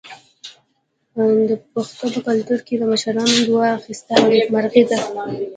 د 1.49 1.51
پښتنو 1.73 2.07
په 2.15 2.19
کلتور 2.27 2.59
کې 2.67 2.73
د 2.77 2.83
مشرانو 2.91 3.35
دعا 3.47 3.67
اخیستل 3.79 4.21
نیکمرغي 4.31 4.83
ده. 4.89 4.99